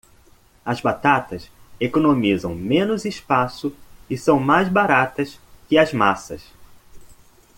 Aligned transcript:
As 0.65 0.81
batatas 0.81 1.51
economizam 1.79 2.55
menos 2.55 3.05
espaço 3.05 3.71
e 4.09 4.17
são 4.17 4.39
mais 4.39 4.67
baratas 4.67 5.37
que 5.69 5.77
as 5.77 5.93
massas. 5.93 6.43